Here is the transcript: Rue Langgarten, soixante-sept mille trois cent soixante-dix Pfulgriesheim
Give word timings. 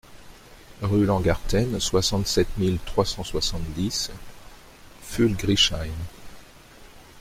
Rue 0.81 1.05
Langgarten, 1.05 1.79
soixante-sept 1.79 2.47
mille 2.57 2.79
trois 2.87 3.05
cent 3.05 3.23
soixante-dix 3.23 4.09
Pfulgriesheim 5.03 5.91